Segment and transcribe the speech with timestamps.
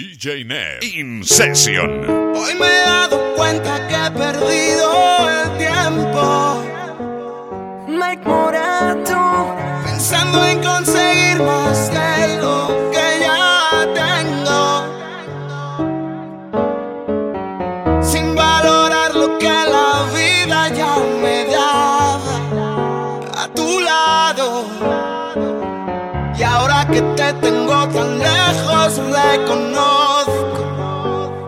[0.00, 2.08] DJ Net In Session.
[2.34, 6.64] Hoy me he dado cuenta que he perdido el tiempo.
[7.86, 9.54] Mike Morato.
[9.84, 11.90] Pensando en conseguir más
[27.32, 30.64] te tengo tan lejos, reconozco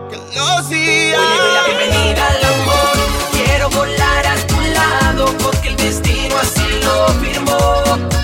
[0.09, 1.21] que los días.
[1.65, 2.37] Bienvenida al.
[3.31, 8.22] Quiero volar a tu lado porque el destino así lo firmó.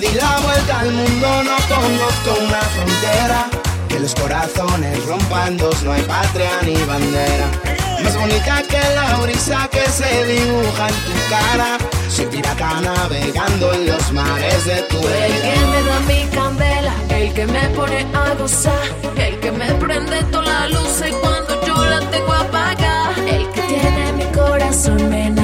[0.00, 3.48] Di la vuelta al mundo, no conozco una frontera.
[3.88, 7.46] Que los corazones rompan dos, no hay patria ni bandera.
[8.04, 11.78] Más bonita que la brisa que se dibuja en tu cara.
[12.08, 15.66] Soy pirata navegando en los mares de tu El que vida.
[15.72, 20.44] me da mi candela, el que me pone a gozar, el que me prende toda
[20.44, 25.37] la luz y cuando yo la tengo apagada, el que tiene mi corazón me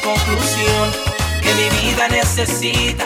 [0.00, 0.90] conclusión
[1.42, 3.04] que mi vida necesita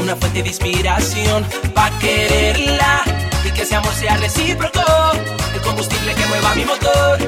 [0.00, 1.44] una fuente de inspiración
[1.74, 3.02] para quererla
[3.44, 4.80] y que ese amor sea recíproco,
[5.54, 7.18] el combustible que mueva mi motor.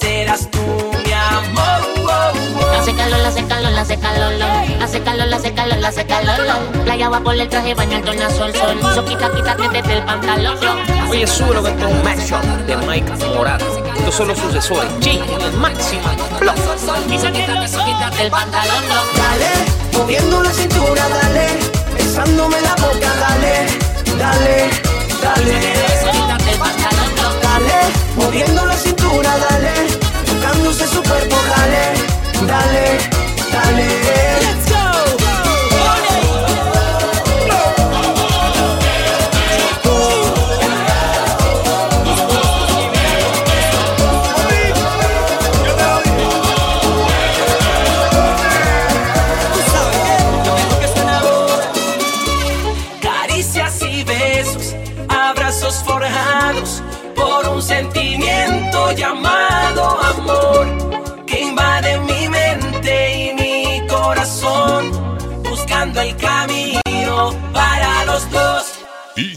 [0.00, 0.60] Serás tú
[1.04, 1.80] mi amor.
[1.96, 2.80] oh, oh.
[2.80, 4.42] Hace calor, hace calor, hace calor,
[4.82, 6.84] hace calor, hace calor, hace calor.
[6.84, 8.78] Playa va por el traje, baño el tornasol, sol.
[8.94, 10.58] So quita, quítate desde el pantalón.
[11.10, 13.77] Oye, sube lo que es un mashup de Mike Morado.
[13.98, 14.90] Estos son los sucesores.
[15.00, 15.20] G.
[17.08, 17.46] Quítate,
[17.84, 18.84] quítate el pantalón.
[19.16, 19.50] Dale,
[19.92, 21.46] moviendo la cintura, dale,
[21.94, 23.66] besándome la boca, dale,
[24.18, 24.70] dale,
[25.22, 25.58] dale.
[26.12, 27.08] Quítate el pantalón.
[27.42, 27.78] Dale,
[28.16, 29.72] moviendo la cintura, dale,
[30.26, 31.94] tocándose su cuerpo, dale,
[32.46, 32.98] dale,
[33.52, 33.86] dale.
[34.40, 34.77] Let's go.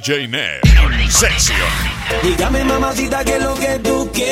[0.02, 0.62] DJ Net
[1.12, 1.56] Session.
[2.24, 4.31] Dígame mamacita qué es lo que tú quieres,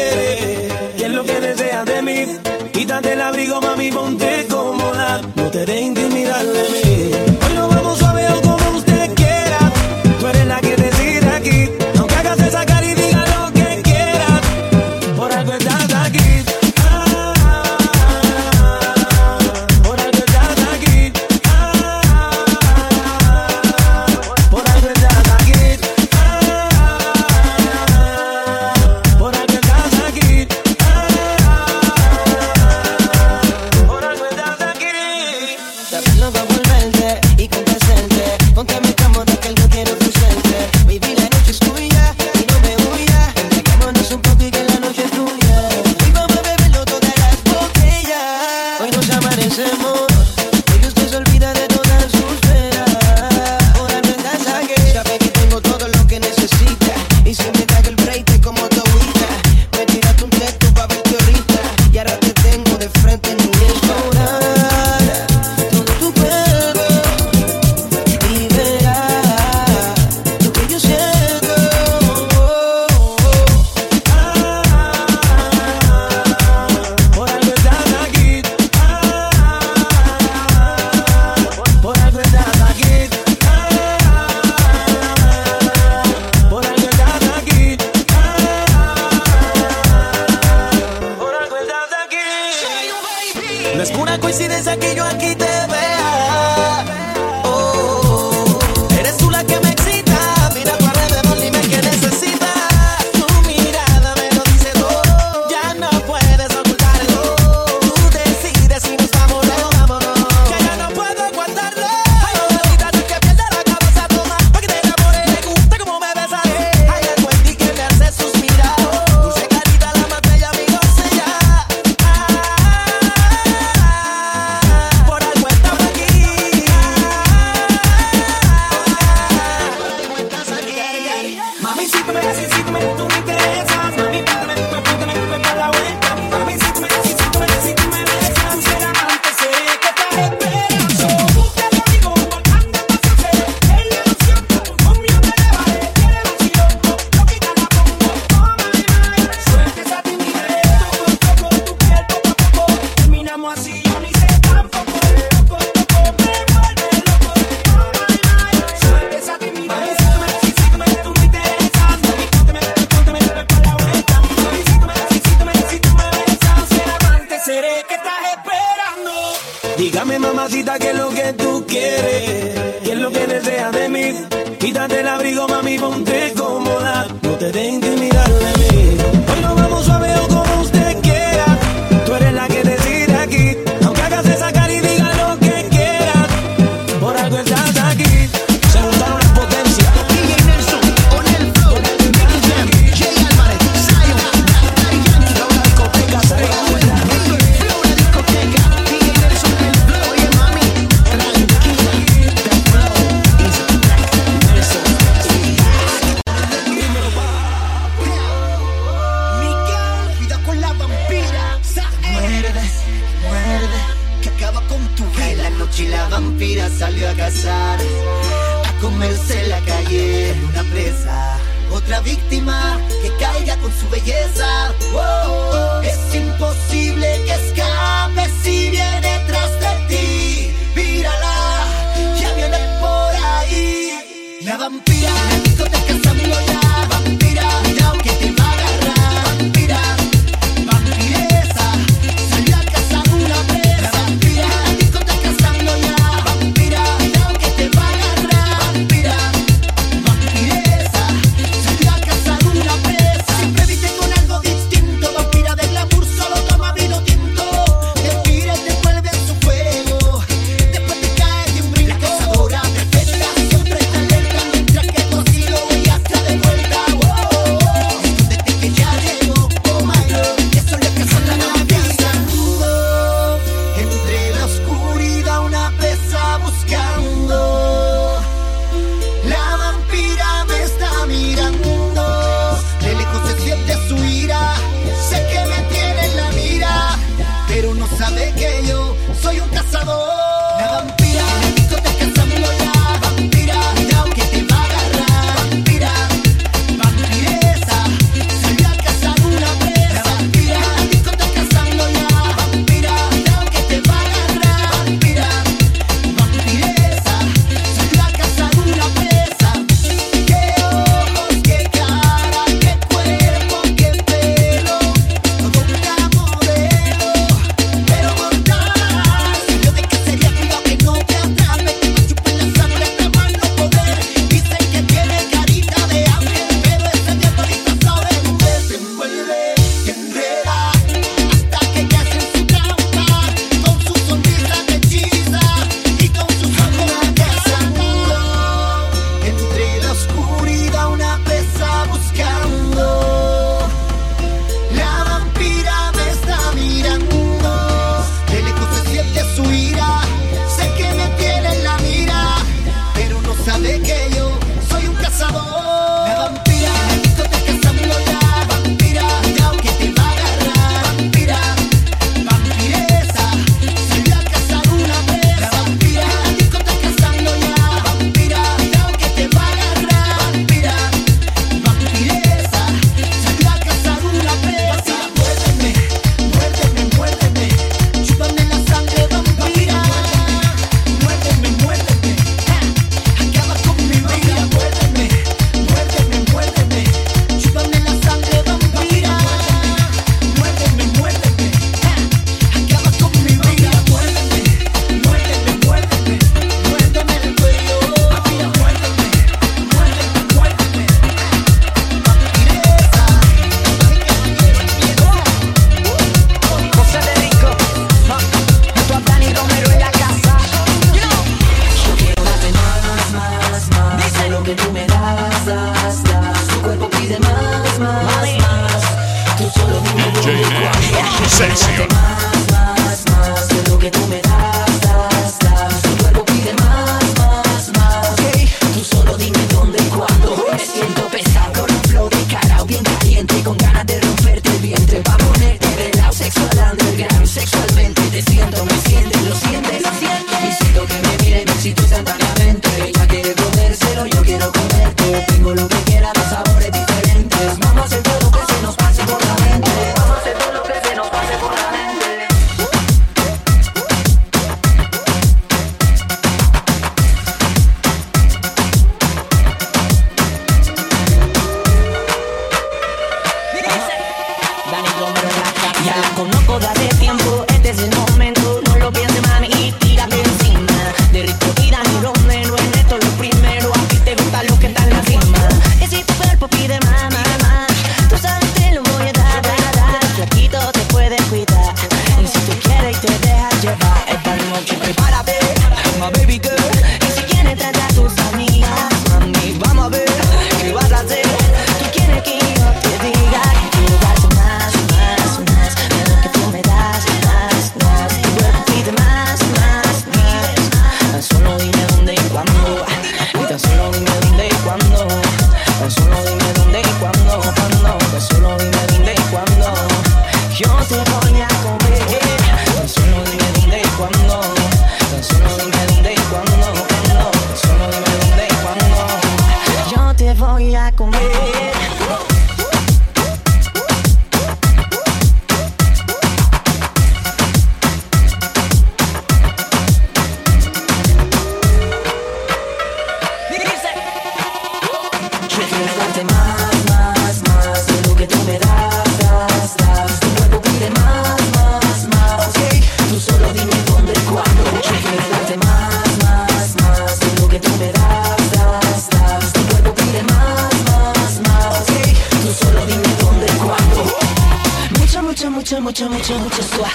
[555.99, 556.89] 这么折磨着，算。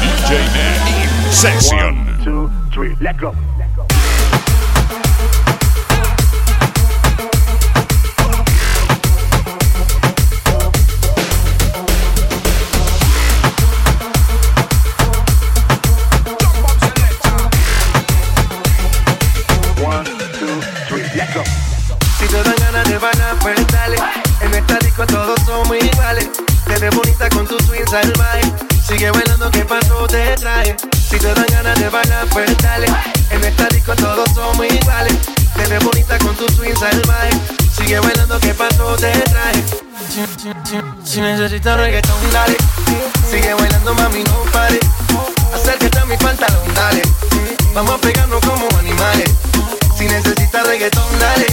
[0.00, 1.76] DJ Nash, section.
[1.78, 3.34] One, two, three, let go.
[32.38, 35.12] En esta disco todos somos iguales.
[35.56, 37.30] Te ves bonita con tu swing salvaje.
[37.76, 38.94] Sigue bailando, que pasó?
[38.94, 39.64] Te traje.
[41.02, 42.56] Si, necesitas reggaetón, dale.
[43.28, 44.78] Sigue bailando, mami, no pare.
[45.52, 47.02] Acércate a mi pantalón, dale.
[47.74, 49.30] Vamos a pegarnos como animales.
[49.96, 51.46] Si necesitas reggaetón, dale.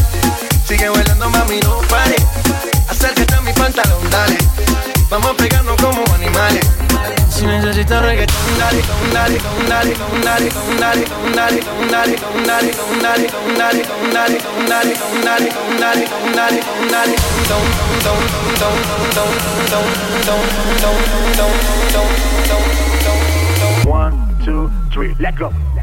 [0.67, 2.15] Sigue bailando, mami, no pare.
[2.87, 4.37] Acércate a mi pantalón, dale.
[5.09, 6.65] Vamos a pegarnos como animales.
[7.29, 8.35] Si necesitas reggaetón,
[23.87, 25.74] One, two, three, go.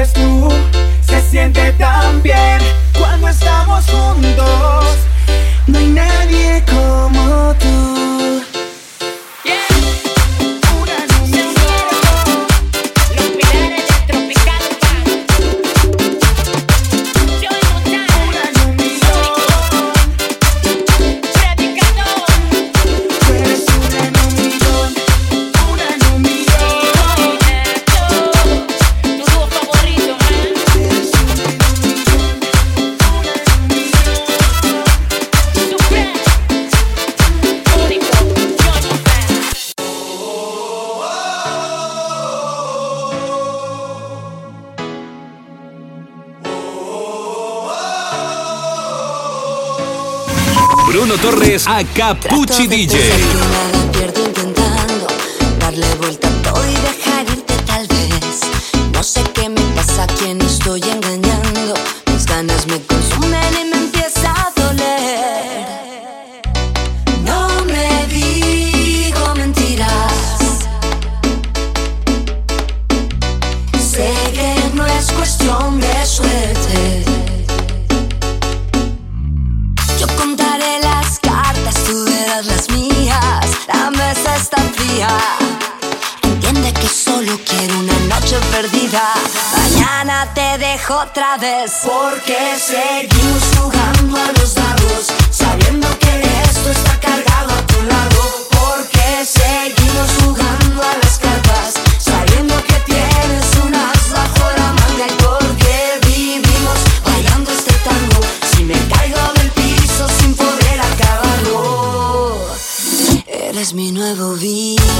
[0.00, 0.48] eres tú,
[1.02, 2.58] se siente tan bien
[2.98, 4.69] cuando estamos juntos.
[51.72, 53.39] A Capuchi DJ.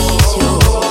[0.01, 0.90] silencio.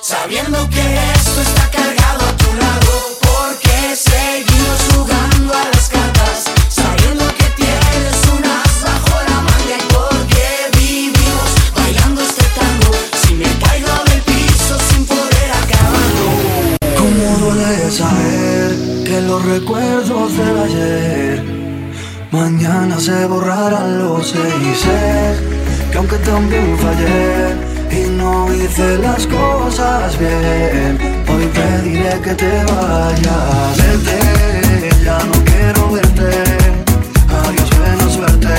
[0.00, 0.80] Sabiendo que
[1.14, 8.16] esto está cargado a tu lado, porque seguimos jugando a las cartas, sabiendo que tienes
[8.34, 10.44] un as bajo la manga y porque
[10.76, 12.92] vivimos bailando este tango.
[13.22, 16.28] Si me caigo del piso sin poder acabarlo.
[16.98, 21.44] Cómo duele saber que los recuerdos del ayer
[22.32, 24.84] mañana se borrarán los seis
[25.92, 27.73] que aunque también fallé
[28.24, 33.76] no hice las cosas bien, hoy te diré que te vayas.
[33.76, 36.30] Vete, ya no quiero verte.
[37.38, 38.54] Adiós, buena suerte.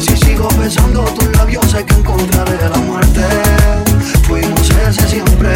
[0.00, 3.24] Si sigo besando tus labios, sé que encontraré la muerte.
[4.26, 5.54] Fuimos ese siempre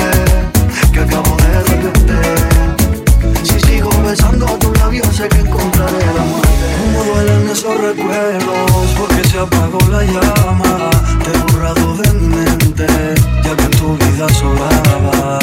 [0.93, 2.54] que acabo de repente.
[4.05, 6.67] Besando tus labios, sé que encontraré la muerte.
[6.79, 10.91] Cómo duelen esos recuerdos, porque se apagó la llama.
[11.25, 12.87] Te he borrado de mi mente,
[13.43, 15.39] ya que en tu vida sobraba.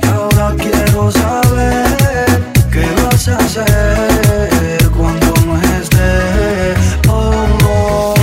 [0.00, 6.74] Y ahora quiero saber qué vas a hacer cuando no esté.
[7.08, 8.14] Oh.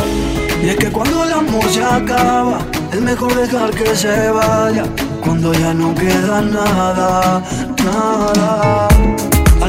[0.64, 2.60] Y es que cuando el amor se acaba,
[2.94, 4.86] es mejor dejar que se vaya.
[5.22, 7.44] Cuando ya no queda nada,
[7.84, 8.89] nada.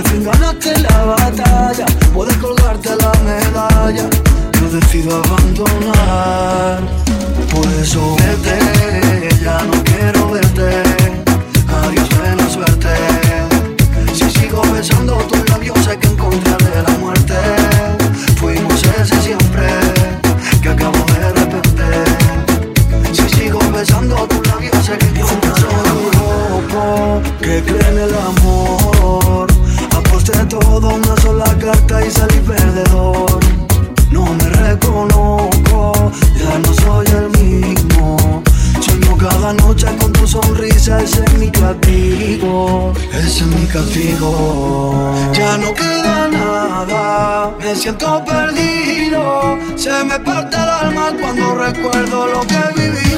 [0.00, 1.84] Al fin ganaste la batalla,
[2.14, 4.08] puedes colgarte la medalla.
[4.58, 6.80] Yo decido abandonar.
[7.52, 10.82] Por eso vete, ya no quiero verte.
[11.68, 12.88] Adiós, buena suerte.
[14.14, 17.34] Si sigo besando tus labios, sé que encontraré la muerte.
[18.36, 19.68] Fuimos ese siempre
[20.62, 21.84] que acabo de repente.
[23.12, 29.49] Si sigo besando tus labios, sé que encontraré un loco que cree el amor
[30.40, 33.40] de todo una sola carta y salí perdedor.
[34.10, 38.42] No me reconozco, ya no soy el mismo.
[38.80, 45.14] Sueño cada noche con tu sonrisa, ese es mi castigo, ese es mi castigo.
[45.32, 49.58] Ya no queda nada, me siento perdido.
[49.76, 53.09] Se me parte el alma cuando recuerdo lo que viví.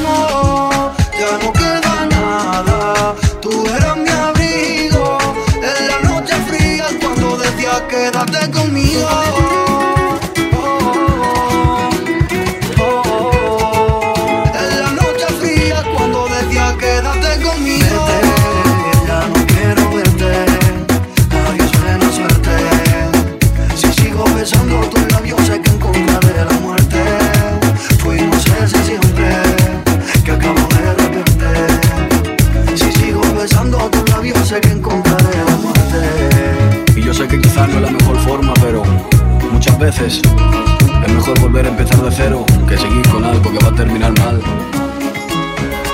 [41.67, 44.41] empezar de cero que seguir con algo que va a terminar mal.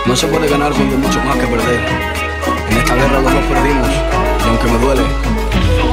[0.06, 1.80] No se puede ganar cuando mucho más que perder.
[2.70, 5.02] En esta guerra los dos perdimos y aunque me duele,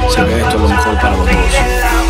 [0.08, 2.05] sé que esto es lo mejor para los dos.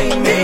[0.00, 0.39] find me.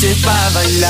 [0.00, 0.87] te pa bailar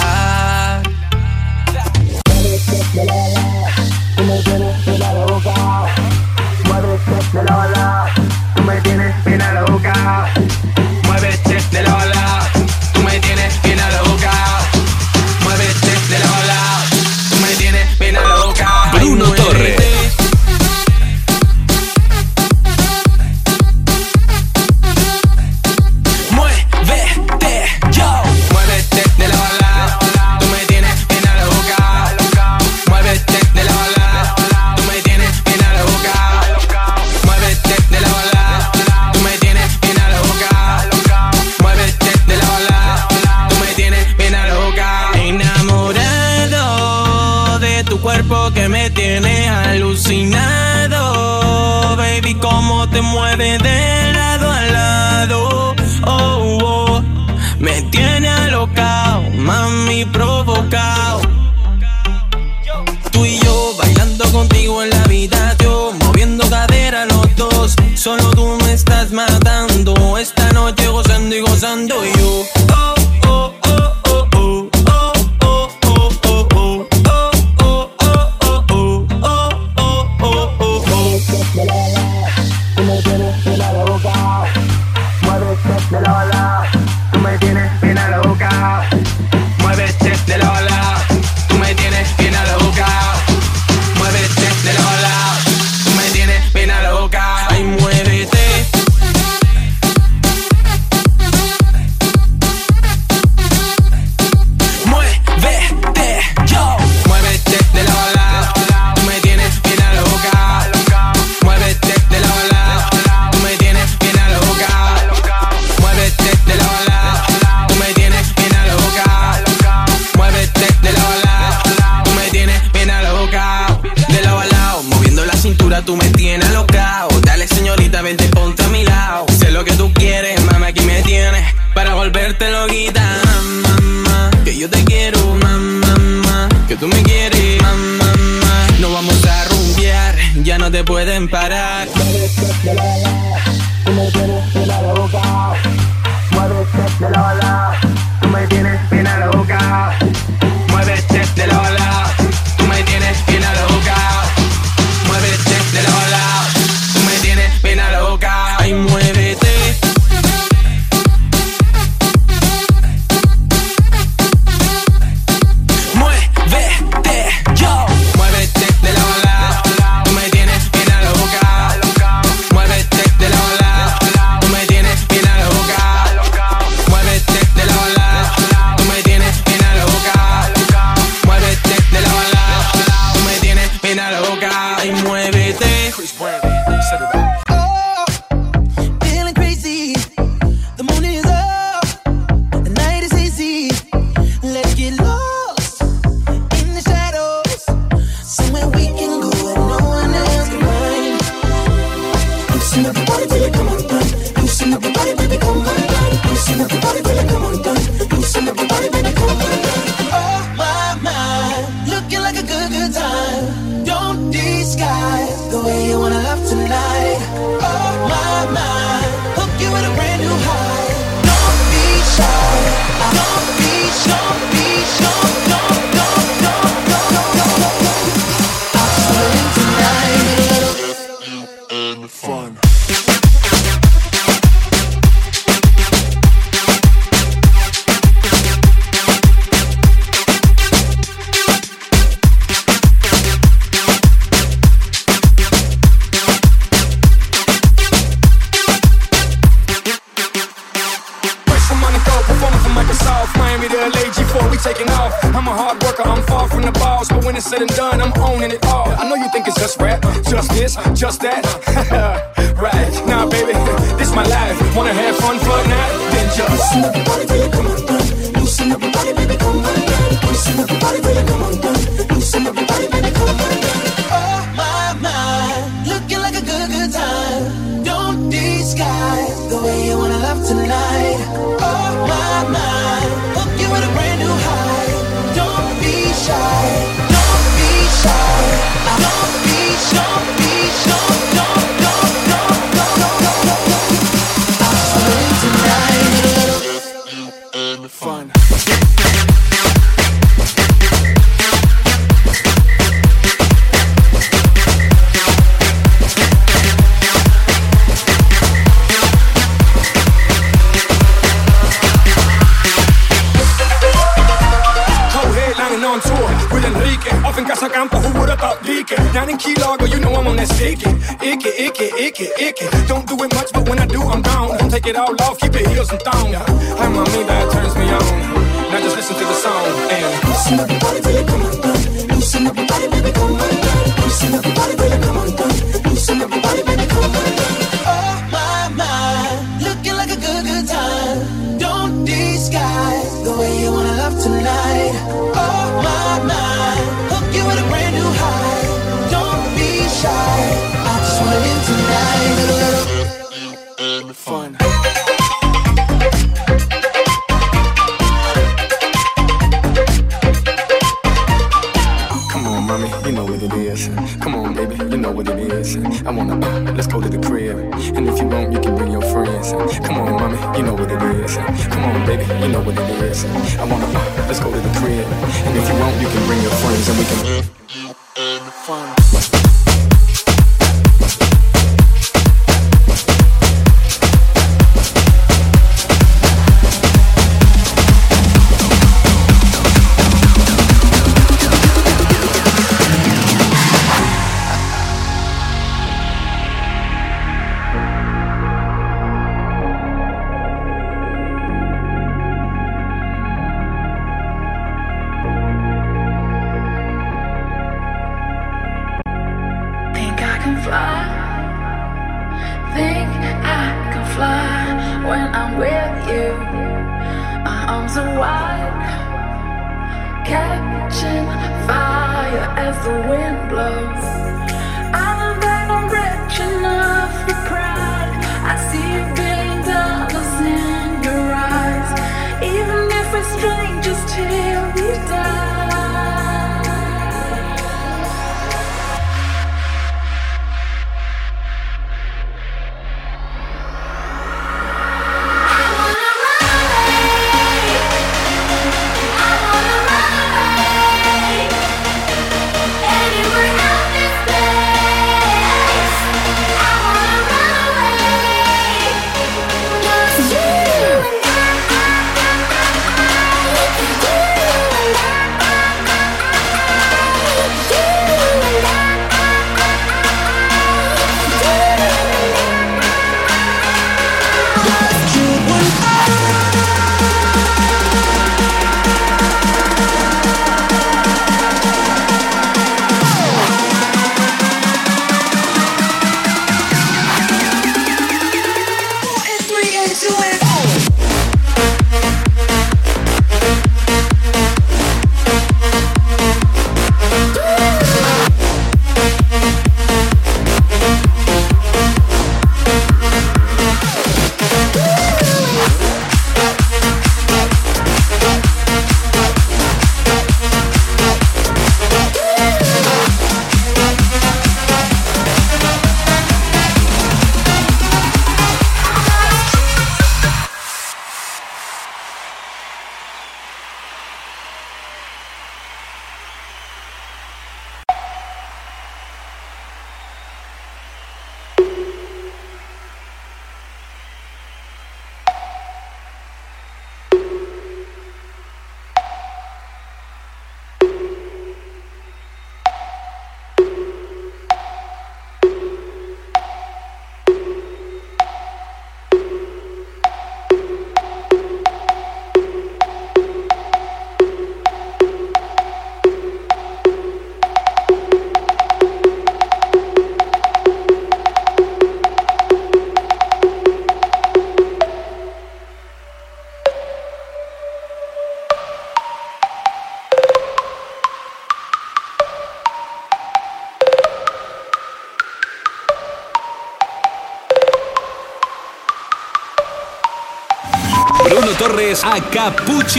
[581.89, 582.21] Torres a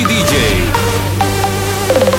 [0.04, 2.19] DJ.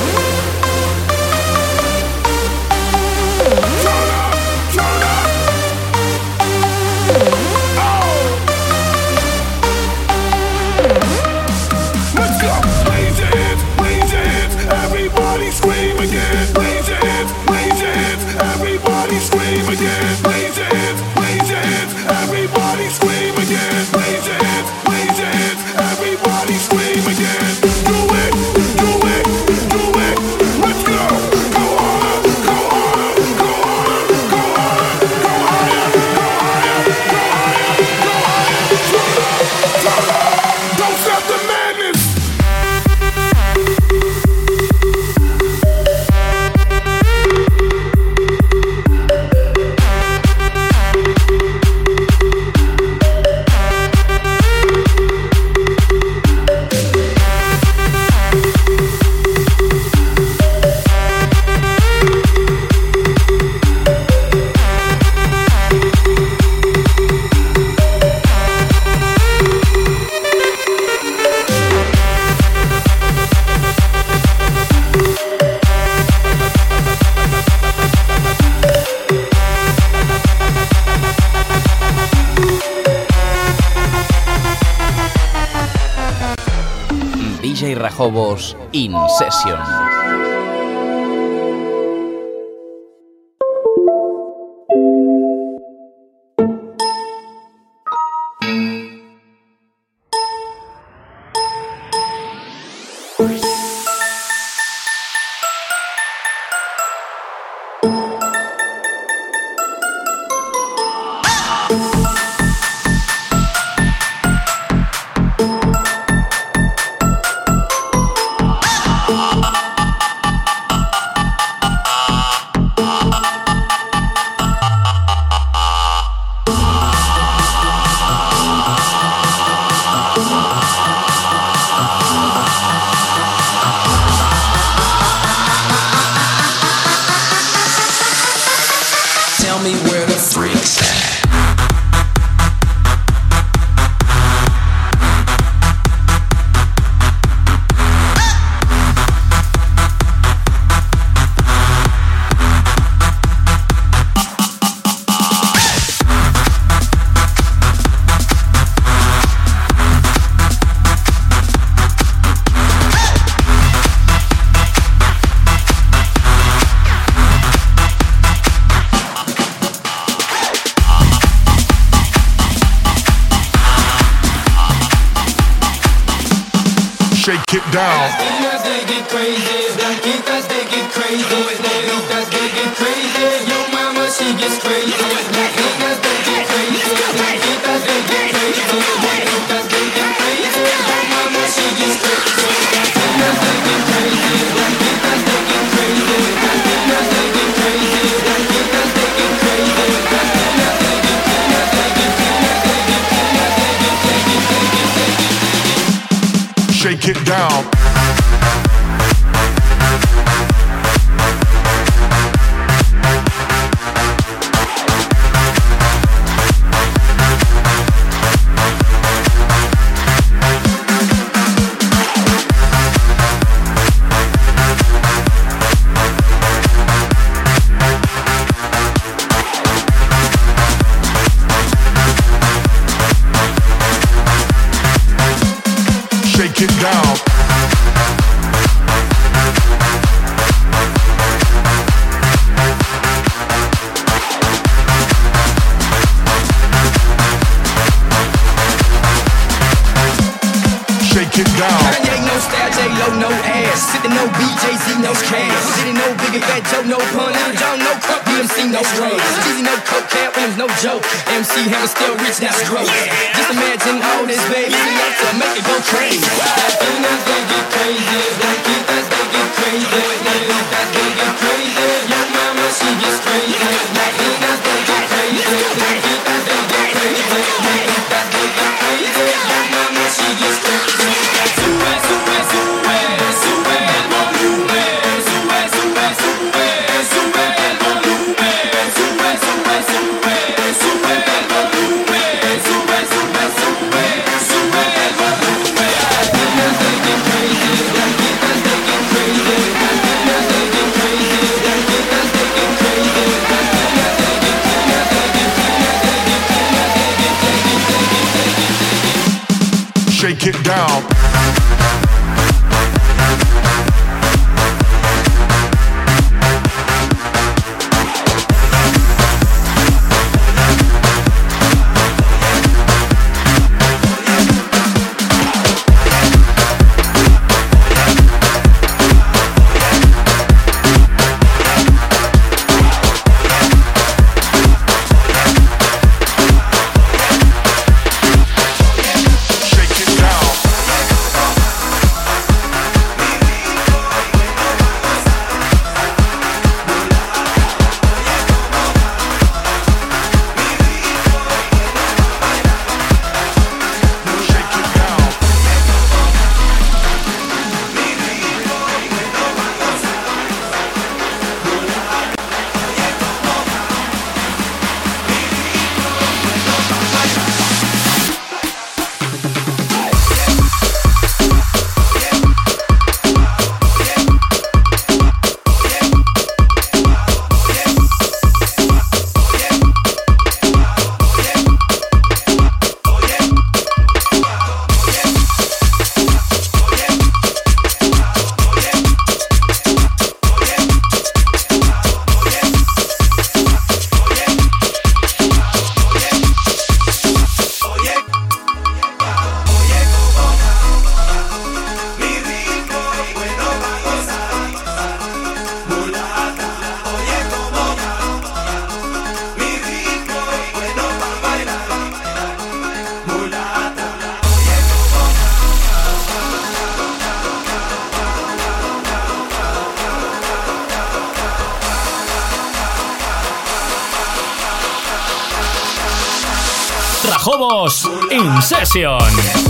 [428.96, 429.69] In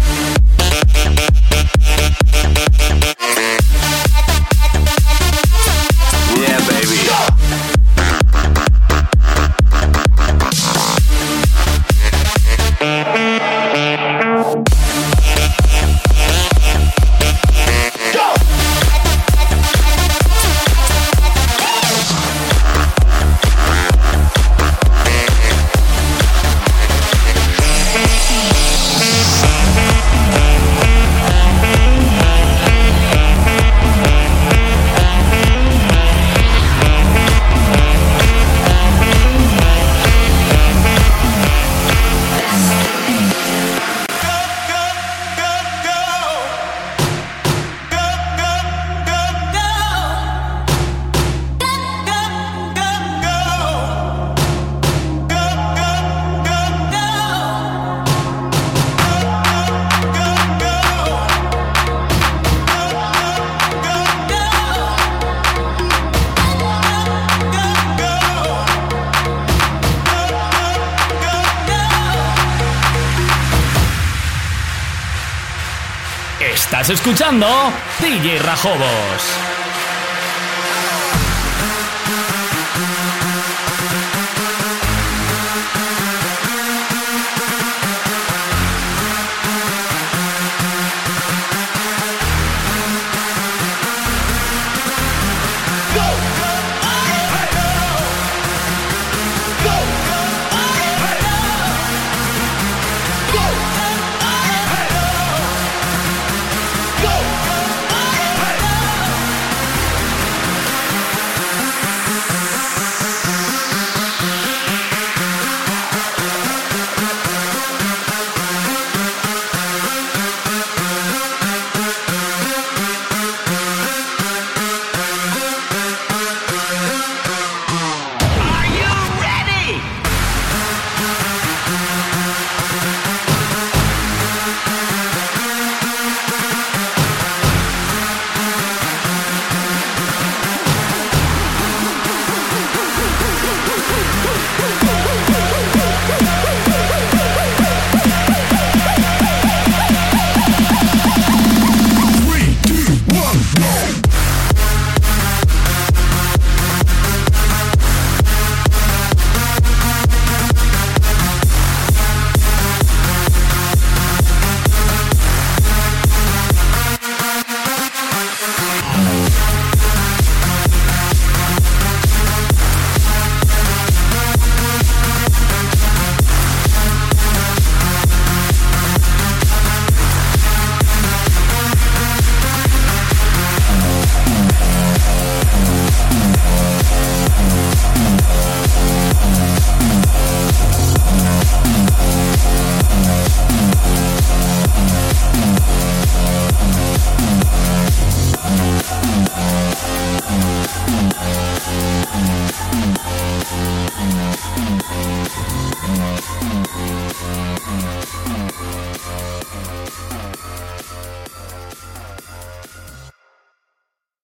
[77.11, 77.45] escuchando
[77.99, 79.40] DJ Rajobos.